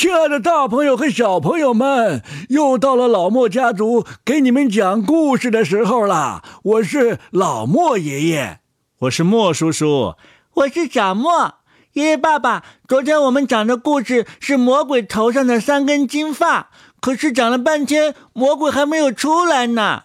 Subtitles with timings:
[0.00, 6.42] 亲爱的大朋友和小朋友们，又到了老莫家族给你们讲故事的时候啦！
[6.62, 8.60] 我是老莫爷爷，
[9.00, 10.14] 我是莫叔叔，
[10.54, 11.56] 我是小莫
[11.92, 12.16] 爷爷。
[12.16, 16.70] 爸爸，昨天我们讲的故事是魔鬼头上的三根金发，
[17.02, 20.04] 可是讲了半天，魔鬼还没有出来呢。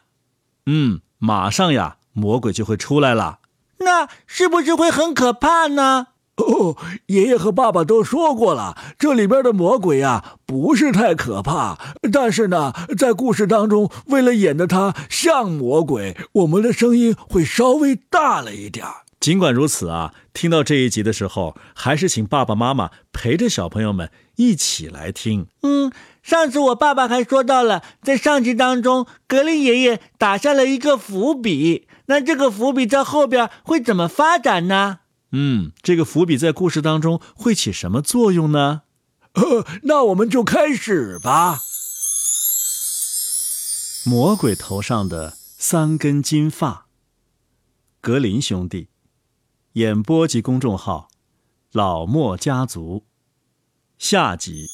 [0.66, 3.39] 嗯，马上呀，魔鬼就会出来了。
[3.77, 6.07] 那是不是会很可怕呢？
[6.38, 6.76] 哦，
[7.08, 11.78] 爷爷和爸爸都说过了，这里边的魔鬼啊不是太可怕，
[12.12, 18.86] 但是呢，在故事当中，为了演的他像魔鬼，我们的声音会稍微大了一点。
[19.21, 25.48] 尽管如此啊，听到这一集的时候，还是请爸爸妈妈陪着小朋友们一起来听。
[25.64, 35.00] 嗯，上次我爸爸还说到了，在上集当中，格林爷爷打下了一个伏笔，那这个伏笔在后边会怎么发展呢？
[35.38, 38.84] 嗯，这个伏笔在故事当中会起什么作用呢？
[39.34, 41.59] 呃，那我们就开始吧。
[44.06, 46.88] 魔鬼头上的三根金发。
[48.00, 48.88] 格林兄弟，
[49.74, 51.09] 演播及公众号，
[51.74, 53.04] 老莫家族，
[53.98, 54.70] 下集。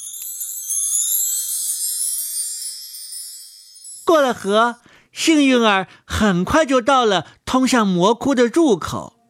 [4.05, 4.75] 过了河，
[5.11, 9.20] 幸运儿很快就到了通向魔窟的入口。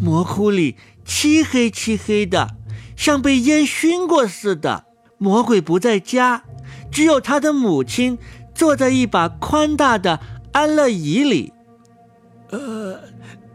[0.00, 2.56] 魔窟里漆黑漆黑的，
[2.96, 4.84] 像被烟熏过似的。
[5.18, 6.42] 魔鬼不在家，
[6.90, 8.18] 只有他的母亲
[8.54, 10.20] 坐在一把宽大的
[10.52, 11.52] 安乐椅里。
[12.50, 13.00] 呃，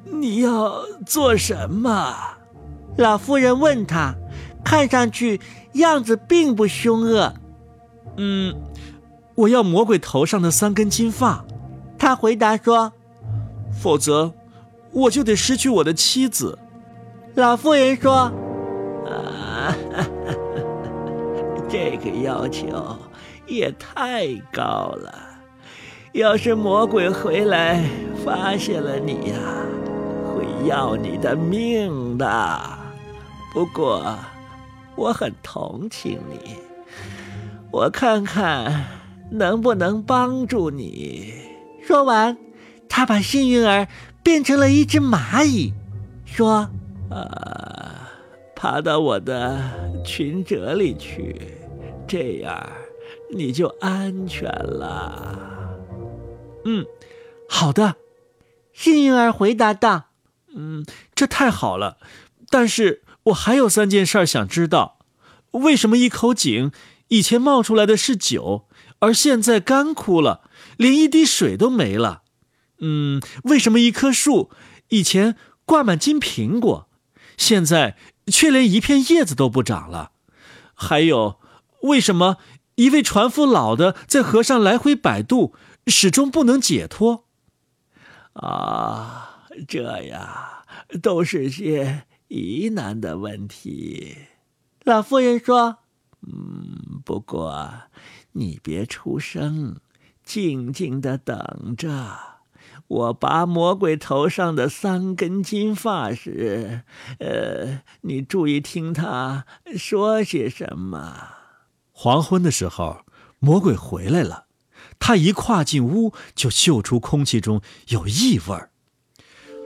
[0.06, 2.16] 你要做什么？
[2.98, 4.16] 老妇人问他，
[4.64, 5.40] 看上去
[5.74, 7.34] 样子并不凶恶。
[8.18, 8.56] 嗯，
[9.36, 11.46] 我要魔鬼头上的三根金发。
[11.98, 12.94] 他回答说，
[13.72, 14.34] 否则。
[14.92, 16.58] 我就得失去我的妻子，
[17.36, 18.32] 老妇人说
[19.08, 19.76] ：“啊，
[21.70, 22.68] 这个要求
[23.46, 25.14] 也太高了。
[26.14, 27.84] 要是魔鬼回来
[28.26, 29.38] 发现了你呀，
[30.26, 32.60] 会要你的命的。
[33.54, 34.18] 不过，
[34.96, 36.56] 我很同情你，
[37.72, 38.86] 我看看
[39.30, 41.34] 能不能帮助你。”
[41.86, 42.38] 说完，
[42.90, 43.88] 他把幸运儿。
[44.24, 45.74] 变成了一只蚂蚁，
[46.26, 46.70] 说
[47.10, 47.96] ：“呃，
[48.56, 49.60] 爬到我的
[50.06, 51.36] 裙褶里去，
[52.08, 52.70] 这样
[53.34, 55.78] 你就安全了。”
[56.66, 56.86] 嗯，
[57.48, 57.96] 好的，
[58.74, 60.10] 幸运儿回答道
[60.54, 61.98] ：“嗯，这太好了，
[62.50, 65.00] 但是我还有三件事想知道：
[65.52, 66.72] 为什么一口井
[67.08, 68.68] 以前冒出来的是酒，
[69.00, 70.42] 而现在干枯了，
[70.78, 72.24] 连一滴水都没了？”
[72.80, 74.52] 嗯，为什么一棵树
[74.90, 75.36] 以前
[75.66, 76.90] 挂满金苹果，
[77.38, 77.98] 现在
[78.28, 80.12] 却连一片叶子都不长了？
[80.74, 81.40] 还有，
[81.82, 82.38] 为什么
[82.76, 85.54] 一位船夫老的在河上来回摆渡，
[85.88, 87.26] 始终不能解脱？
[88.34, 90.64] 啊，这呀，
[91.02, 94.16] 都是些疑难的问题。
[94.86, 95.80] 老妇人说
[96.26, 97.70] ：“嗯，不过
[98.32, 99.82] 你别出声，
[100.24, 102.29] 静静的等着。”
[102.90, 106.82] 我拔魔鬼头上的三根金发时，
[107.20, 109.46] 呃，你注意听他
[109.78, 111.30] 说些什么。
[111.92, 113.02] 黄昏的时候，
[113.38, 114.46] 魔鬼回来了，
[115.00, 118.72] 他一跨进屋，就嗅出空气中有异味儿。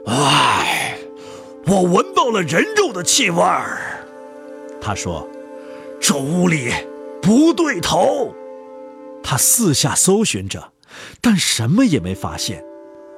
[0.06, 0.98] 哎，
[1.66, 4.06] 我闻到了人肉的气味儿。
[4.82, 5.26] 他说
[5.98, 6.70] ：“这屋里
[7.22, 8.34] 不对头。”
[9.24, 10.74] 他四下搜寻着，
[11.22, 12.62] 但什么也没发现。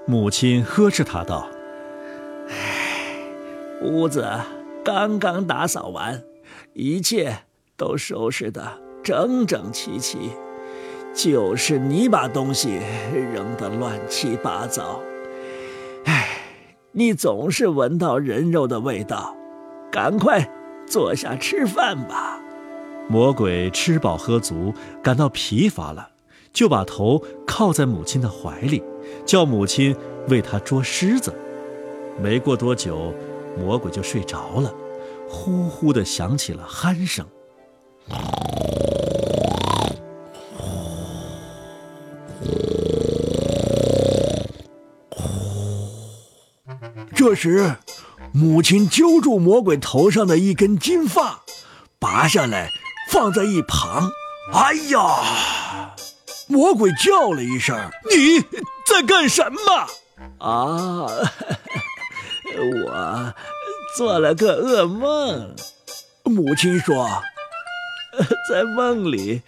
[0.09, 1.49] 母亲呵斥他道
[2.49, 3.19] ：“唉，
[3.83, 4.25] 屋子
[4.85, 6.23] 刚刚打扫完，
[6.75, 7.37] 一切
[7.77, 8.63] 都收拾得
[9.03, 10.31] 整整齐齐，
[11.13, 12.79] 就是你把东西
[13.35, 15.01] 扔得乱七八糟。
[16.05, 16.29] 唉，
[16.93, 19.35] 你总是闻到人肉的味道，
[19.91, 20.49] 赶快
[20.87, 22.41] 坐下吃饭吧。”
[23.11, 26.11] 魔鬼吃饱喝足，感到疲乏了，
[26.53, 28.85] 就把头靠在母亲的怀里。
[29.27, 29.95] 叫母亲
[30.29, 31.35] 为他捉虱子，
[32.23, 33.13] 没过多久，
[33.59, 34.73] 魔鬼就睡着了，
[35.29, 37.27] 呼呼的响起了鼾声。
[47.15, 47.75] 这时，
[48.33, 51.43] 母亲揪住魔鬼头上的一根金发，
[51.99, 52.71] 拔下来
[53.11, 54.09] 放在一旁。
[54.53, 55.95] 哎呀！
[56.47, 57.77] 魔鬼叫了一声
[58.09, 58.45] ：“你
[58.87, 59.89] 在干什么？”
[60.39, 61.07] 啊，
[62.57, 63.35] 我
[63.97, 65.55] 做了个噩梦。
[66.25, 67.23] 母亲说
[68.51, 69.43] ：“在梦里，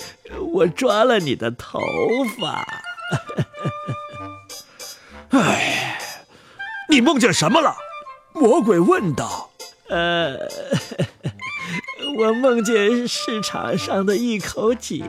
[0.55, 1.81] 我抓了你的头
[2.39, 2.67] 发。
[5.31, 5.99] 哎，
[6.89, 7.77] 你梦见什么了？
[8.35, 9.51] 魔鬼问道。
[9.89, 10.37] 呃，
[12.19, 15.05] 我梦见市场上的一口井，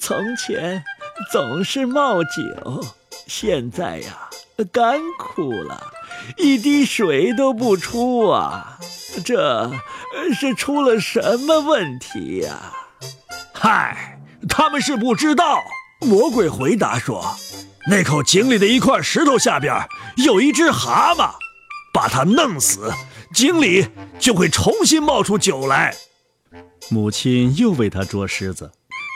[0.00, 0.84] 从前
[1.32, 2.84] 总是冒酒，
[3.30, 4.28] 现在呀
[4.72, 5.92] 干枯了，
[6.36, 8.76] 一滴水都不出啊！
[9.24, 9.70] 这
[10.34, 12.72] 是出了什么问题呀？
[13.52, 14.18] 嗨，
[14.48, 15.62] 他们是不知道。
[16.00, 17.24] 魔鬼回答说
[17.88, 21.30] ：“那口井里的一块石头下边有一只蛤蟆，
[21.94, 22.92] 把它弄死。”
[23.32, 23.86] 井里
[24.18, 25.94] 就会重新冒出酒来。
[26.88, 28.72] 母亲又为他捉虱子，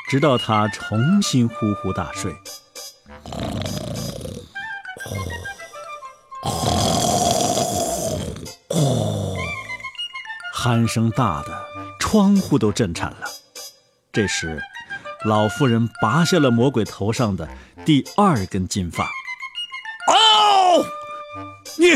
[0.09, 2.33] 直到他重新呼呼大睡。
[10.55, 11.67] 鼾声大的
[12.01, 13.27] 窗户都震颤了。
[14.13, 14.63] 这时，
[15.25, 17.49] 老妇人拔下了魔鬼头上的
[17.85, 19.05] 第二根金发。
[20.07, 20.85] 哦，
[21.79, 21.89] 你！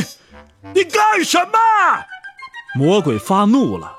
[0.75, 1.59] 你干什么？
[2.75, 3.97] 魔鬼发怒了。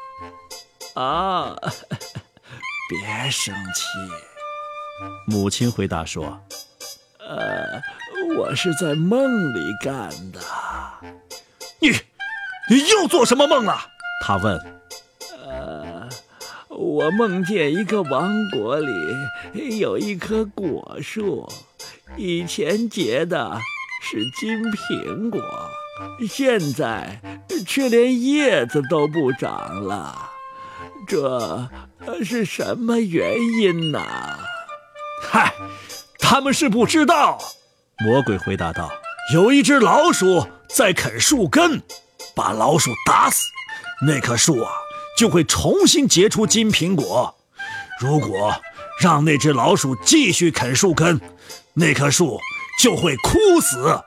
[0.94, 1.56] 啊，
[2.90, 3.84] 别生气。
[5.26, 6.42] 母亲回答说
[7.20, 7.82] ：“呃，
[8.38, 10.42] 我是在梦里干的。
[11.80, 11.92] 你，
[12.70, 13.78] 你又做什么梦了？”
[14.26, 14.60] 他问。
[15.46, 16.08] 呃，
[16.70, 21.48] 我梦见一个王国里有一棵果树，
[22.16, 23.60] 以前结的
[24.04, 25.42] 是金苹果。
[26.30, 27.20] 现在
[27.68, 30.30] 却连叶子都不长了，
[31.06, 31.68] 这
[32.24, 34.02] 是什么原因呢？
[35.22, 35.54] 嗨，
[36.18, 37.38] 他们是不知道。
[38.06, 38.90] 魔鬼回答道
[39.34, 41.82] ：“有一只老鼠在啃树根，
[42.40, 43.44] 把老鼠打死，
[44.08, 44.72] 那棵树啊
[45.18, 47.36] 就会重新结出金苹果。
[48.00, 48.56] 如果
[49.02, 51.20] 让那只老鼠继续啃树根，
[51.74, 52.40] 那棵树
[52.82, 54.04] 就会枯死。”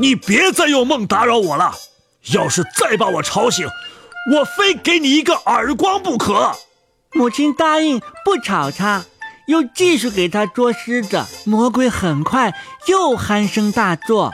[0.00, 1.74] 你别再用梦打扰我了，
[2.32, 3.68] 要是再把我吵醒，
[4.32, 6.56] 我非给你一个耳光不可。
[7.12, 9.04] 母亲答应不吵他，
[9.46, 11.26] 又继续给他捉狮子。
[11.44, 12.54] 魔鬼很快
[12.86, 14.32] 又鼾声大作。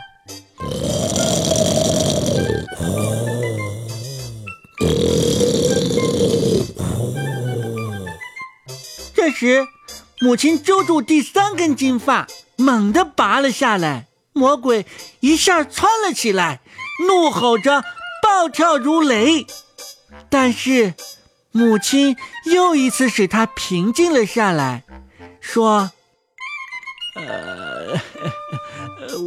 [9.28, 9.68] 这时，
[10.22, 12.26] 母亲揪住第三根金发，
[12.56, 14.06] 猛地拔了下来。
[14.32, 14.86] 魔鬼
[15.20, 16.62] 一下窜了起来，
[17.06, 17.84] 怒吼着，
[18.22, 19.46] 暴跳如雷。
[20.30, 20.94] 但是，
[21.52, 22.16] 母亲
[22.46, 24.84] 又一次使他平静了下来，
[25.42, 25.92] 说
[27.14, 28.00] ：“呃，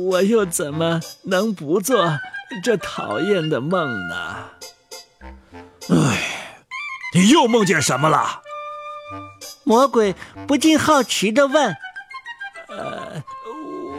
[0.10, 2.18] 我又怎么能不做
[2.64, 4.50] 这讨厌的梦呢？”
[5.94, 6.58] 哎，
[7.14, 8.42] 你又梦见什么了？
[9.64, 10.16] 魔鬼
[10.48, 11.76] 不禁好奇地问
[12.70, 13.24] ：“呃。”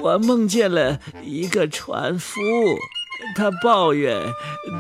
[0.02, 2.40] 我梦见了一个船夫，
[3.36, 4.20] 他抱怨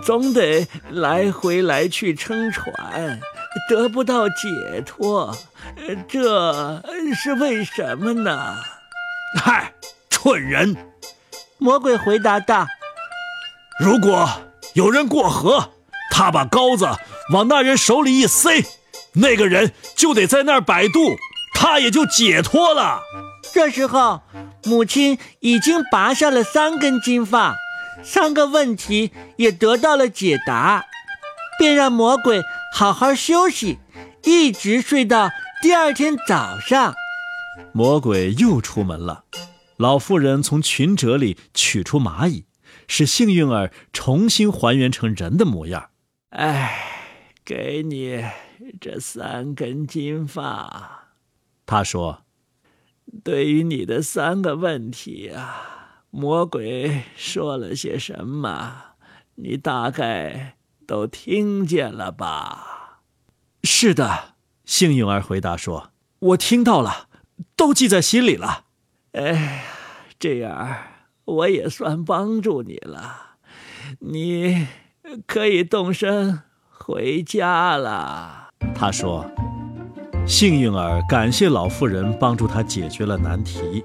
[0.02, 3.20] 总得来回来去撑船，
[3.68, 5.32] 得不到解脱，
[6.08, 6.82] 这
[7.14, 8.56] 是为什么呢？
[9.40, 9.72] 嗨，
[10.10, 10.76] 蠢人！
[11.58, 12.66] 魔鬼回答道
[13.78, 14.28] ：“如果
[14.74, 15.70] 有人过河，
[16.10, 16.88] 他把钩子
[17.32, 18.60] 往那人手里一塞，
[19.14, 21.16] 那个人就得在那儿摆渡，
[21.54, 23.00] 他也就解脱了。”
[23.52, 24.22] 这时候，
[24.64, 27.56] 母亲已经拔下了三根金发，
[28.02, 30.86] 三个问题也得到了解答，
[31.58, 32.40] 便让魔鬼
[32.72, 33.78] 好好休息，
[34.24, 36.94] 一直睡到第二天早上。
[37.72, 39.24] 魔鬼又出门了，
[39.76, 42.46] 老妇人从裙褶里取出蚂蚁，
[42.88, 45.90] 使幸运儿重新还原成人的模样。
[46.30, 46.78] 哎，
[47.44, 48.24] 给你
[48.82, 51.12] 这三根金发，
[51.64, 52.24] 他说。
[53.22, 58.96] 对于你的三个问题啊，魔鬼说了些什么？
[59.36, 63.02] 你大概都听见了吧？
[63.62, 64.34] 是的，
[64.64, 67.08] 幸运儿回答说：“我听到了，
[67.54, 68.64] 都记在心里了。”
[69.12, 69.64] 哎，
[70.18, 70.76] 这样
[71.24, 73.36] 我也算帮助你了，
[74.00, 74.66] 你
[75.28, 78.40] 可以动身回家了。
[78.74, 79.24] 他说。
[80.24, 83.84] 幸运儿感谢老妇人帮助他解决了难题，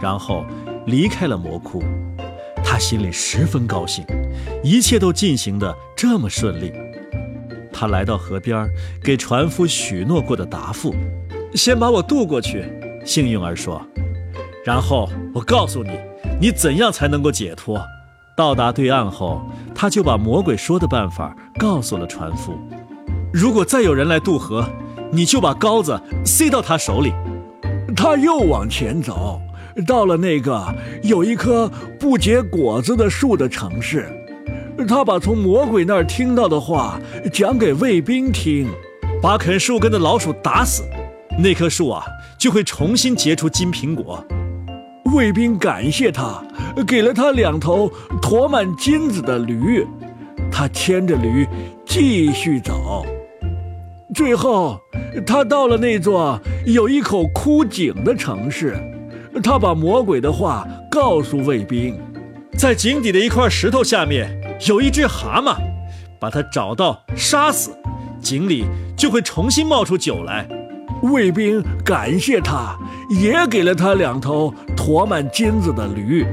[0.00, 0.44] 然后
[0.86, 1.82] 离开了魔窟。
[2.64, 4.04] 他心里十分高兴，
[4.62, 6.72] 一切都进行的这么顺利。
[7.72, 8.64] 他来到河边，
[9.02, 10.94] 给船夫许诺过的答复
[11.52, 12.64] ：“先把我渡过去。”
[13.04, 13.84] 幸运儿说
[14.64, 15.98] ：“然后我告诉你，
[16.40, 17.84] 你怎样才能够解脱。”
[18.36, 19.42] 到达对岸后，
[19.74, 22.56] 他就把魔鬼说的办法告诉了船夫
[23.32, 24.68] ：“如果再有人来渡河。”
[25.14, 27.12] 你就把膏子塞到他手里。
[27.94, 29.38] 他又往前走，
[29.86, 31.70] 到了那个有一棵
[32.00, 34.08] 不结果子的树的城市，
[34.88, 36.98] 他把从魔鬼那儿听到的话
[37.30, 38.66] 讲给卫兵听，
[39.20, 40.82] 把啃树根的老鼠打死，
[41.38, 42.02] 那棵树啊
[42.38, 44.24] 就会重新结出金苹果。
[45.14, 46.42] 卫兵感谢他，
[46.86, 49.86] 给了他两头驮满金子的驴，
[50.50, 51.46] 他牵着驴
[51.84, 53.04] 继续走。
[54.14, 54.78] 最后，
[55.26, 58.76] 他到了那座有一口枯井的城市，
[59.42, 61.98] 他把魔鬼的话告诉卫兵，
[62.58, 64.38] 在井底的一块石头下面
[64.68, 65.56] 有一只蛤蟆，
[66.20, 67.70] 把它找到杀死，
[68.20, 68.66] 井里
[68.96, 70.46] 就会重新冒出酒来。
[71.02, 72.76] 卫兵感谢他，
[73.10, 76.24] 也给了他两头驮满金子的驴。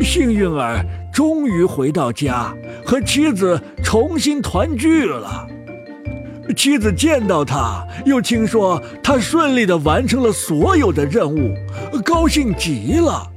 [0.00, 2.52] 幸运儿终于回到家，
[2.84, 5.46] 和妻子重新团聚了。
[6.54, 11.54] 妻子见到他，又听说他顺利地完成了所有的任务，
[12.04, 13.30] 高兴极了。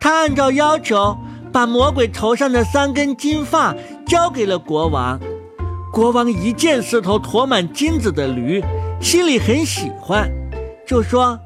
[0.00, 1.16] 他按照要求，
[1.52, 3.74] 把魔鬼头上的三根金发
[4.06, 5.18] 交给了国王。
[5.92, 8.62] 国王一见四头驮满金子的驴，
[9.00, 10.28] 心里很喜欢，
[10.86, 11.38] 就说：“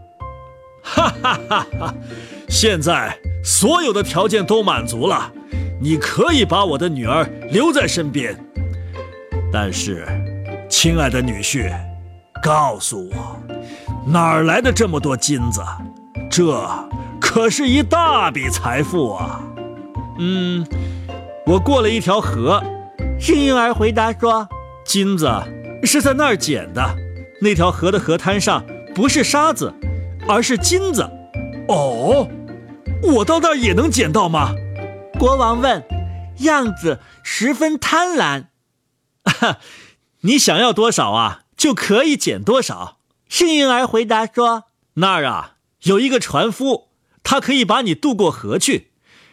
[0.82, 1.94] 哈哈哈哈！
[2.48, 5.30] 现在所有的条件都满足了，
[5.80, 8.34] 你可以把我的女儿留在身边，
[9.52, 10.04] 但是……”
[10.80, 11.68] 亲爱的女婿，
[12.40, 13.36] 告诉我，
[14.06, 15.60] 哪儿来的这么多金子？
[16.30, 16.64] 这
[17.20, 19.40] 可是一大笔财富啊！
[20.20, 20.64] 嗯，
[21.44, 22.62] 我过了一条河。
[23.18, 24.48] 幸运儿回答说
[24.86, 25.28] ：“金子
[25.82, 26.94] 是在那儿捡的。
[27.42, 29.74] 那条河的河滩上不是沙子，
[30.28, 31.02] 而是金子。”
[31.66, 32.28] 哦，
[33.02, 34.54] 我到那儿也能捡到吗？
[35.18, 35.82] 国王问，
[36.38, 38.44] 样子十分贪婪。
[40.22, 42.98] 你想要多少啊，就可以捡多少。
[43.28, 46.88] 幸运儿回答说：“那儿啊，有一个船夫，
[47.22, 48.90] 他可以把你渡过河去，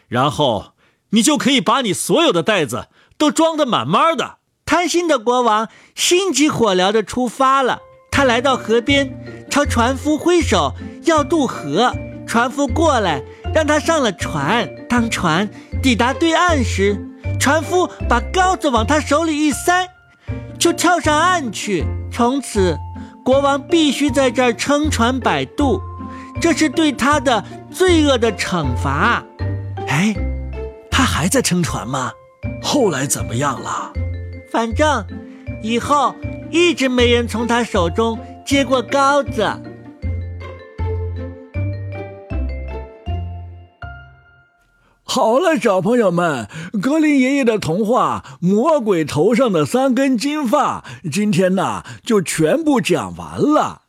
[0.08, 0.72] 然后
[1.10, 2.88] 你就可以把你所有的袋子
[3.18, 7.80] 都装得满满的。”贪心的国王心急火燎地出发了。
[8.10, 10.74] 他来到河边，朝船夫挥手
[11.04, 11.94] 要渡河。
[12.26, 13.22] 船夫过来，
[13.54, 14.68] 让他上了船。
[14.88, 15.48] 当船
[15.80, 16.98] 抵达对岸时，
[17.38, 19.88] 船夫把膏子往他手里一塞。
[20.58, 21.84] 就跳上岸去。
[22.10, 22.78] 从此，
[23.24, 25.80] 国王必须在这儿撑船摆渡，
[26.40, 29.22] 这是对他的罪恶的惩罚。
[29.88, 30.14] 哎，
[30.90, 32.12] 他还在撑船吗？
[32.62, 33.92] 后来怎么样了？
[34.50, 35.04] 反正
[35.62, 36.14] 以后
[36.50, 39.46] 一直没人从他手中接过羔子。
[45.08, 46.48] 好了，小朋友们，
[46.82, 53.82] 格林爷爷的童话《魔鬼头上的三根金发》今天呢就全部讲完了。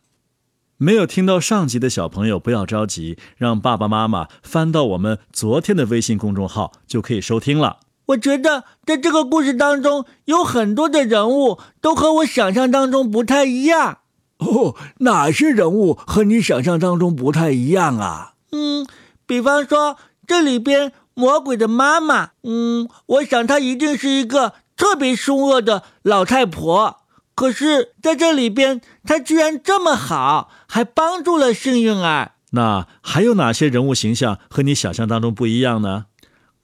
[0.78, 7.80] 没有听到上集的小朋友不要着急，让爸爸妈妈翻到我们昨天的微信公众号就可以收听了。
[8.06, 13.98] 我觉得在这个故事当中有很多的人物都和我想象当中不太一样。
[14.38, 18.34] 哦，哪些人物和你想象当中不太一样啊？
[18.52, 18.86] 嗯，
[19.26, 19.98] 比方说
[20.28, 20.94] 这里边。
[21.18, 26.98] 魔鬼的妈妈，嗯，我想她一定是一个特别凶恶的老太婆。
[27.34, 32.34] 可是，在这里边，她居然这么好，还帮助了幸运儿。
[32.52, 36.06] 那还有哪些人物形象和你想象当中不一样呢？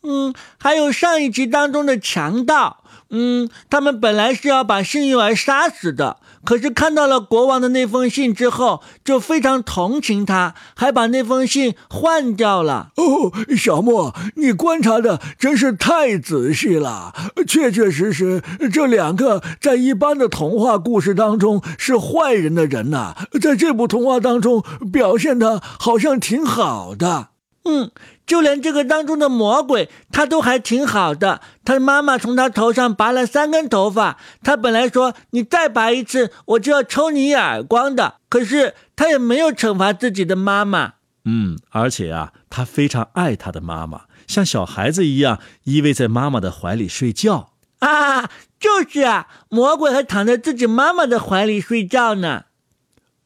[0.03, 6.17] 嗯，还有上一集当中的强盗，嗯，他们本来是要把幸运儿杀死的。
[6.45, 12.89] 可是看到了国王的那封信之后，就非常同情他，还把那封信换掉了。
[12.97, 17.13] 哦，小莫，你观察的真是太仔细了。
[17.47, 18.43] 确确实实，
[18.73, 27.29] 这两个在一般的童话故事当中是坏人的人呐，在这部童话当中表现的好像挺好的。
[27.65, 27.91] 嗯。
[28.25, 31.41] 就连这个当中的魔鬼，他都还挺好的。
[31.65, 38.15] 他妈妈从他头上拔了三根头发，他本来说你再拔一次，我就要抽你一耳光的。
[38.29, 40.93] 可是他也没有惩罚自己的妈妈。
[41.25, 47.51] 嗯，而且啊，他非常爱他的妈妈，像小孩子一样依偎在妈妈的怀里睡觉。
[47.79, 52.45] 啊，就是啊，魔鬼还躺在自己妈妈的怀里睡觉呢。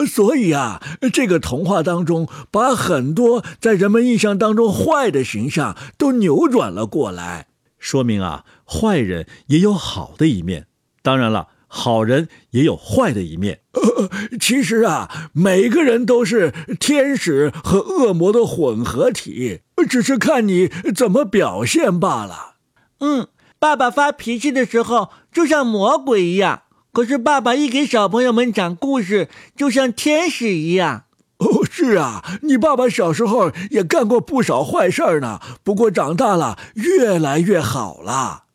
[0.06, 7.48] 所以啊，这个童话当中把很多在人们印象当中坏的形象都扭转了过来，
[7.80, 10.68] 说明啊，坏人也有好的一面。
[11.02, 13.62] 当然了，好人也有坏的一面。
[13.72, 22.56] 呃， 其实啊，每个人都是天使和恶魔的混合体，只是看你怎么表现罢了。
[23.00, 23.28] 嗯，
[23.58, 26.64] 爸爸发脾气的时候就像魔鬼一样。
[26.98, 31.04] 可是爸爸一给小朋友们讲故事，就像天使一样。
[31.38, 38.46] 哦，是啊，你爸爸小时候也干过不少坏事儿呢，不过长大了越来越好了。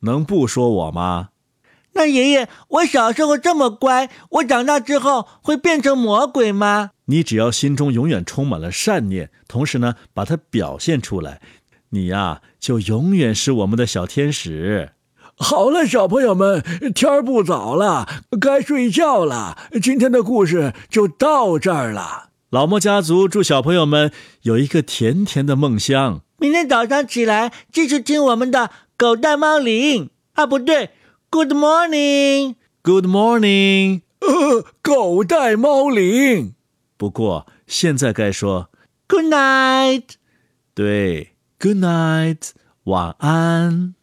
[0.00, 1.28] 能不说我吗？
[1.92, 6.92] 那爷爷，我小时候这么乖，我长大之后会变成魔鬼吗？
[7.04, 11.42] 你只要心中永远充满了善念，同时呢，把它表现出来，
[11.90, 14.92] 你呀，就永远是我们的小天使。
[15.42, 16.62] 好了，小朋友们，
[16.94, 18.06] 天儿不早了，
[18.40, 19.58] 该睡觉了。
[19.82, 22.30] 今天的故事就到这儿了。
[22.50, 26.20] 老莫家族祝小朋友们有一个甜甜的梦乡。
[26.38, 30.90] 明天早上起来继续听我们的狗带猫铃啊，不对
[31.30, 36.54] ，Good morning，Good morning，呃，狗带猫铃。
[36.96, 38.70] 不过现在该说
[39.08, 40.04] Good night，
[40.74, 42.50] 对，Good night，
[42.84, 43.94] 晚安。